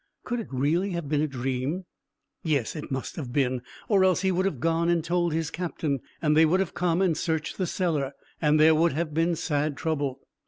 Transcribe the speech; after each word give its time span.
Could 0.23 0.39
it 0.39 0.47
really 0.49 0.93
have 0.93 1.07
been 1.07 1.21
a 1.21 1.27
dream?" 1.27 1.85
"Yes, 2.41 2.75
it 2.75 2.89
must 2.89 3.17
have 3.17 3.31
been, 3.31 3.61
or 3.87 4.03
else 4.03 4.21
he 4.21 4.31
would 4.31 4.45
have 4.45 4.59
gone 4.59 4.89
and 4.89 5.03
told 5.03 5.31
his 5.31 5.51
captain, 5.51 5.99
and 6.23 6.35
they 6.35 6.43
would 6.43 6.59
have 6.59 6.73
come 6.73 7.03
and 7.03 7.15
searched 7.15 7.59
the 7.59 7.67
cellar, 7.67 8.13
and 8.41 8.59
there 8.59 8.73
would 8.73 8.93
have 8.93 9.13
been 9.13 9.35
sad 9.35 9.77
trouble." 9.77 10.19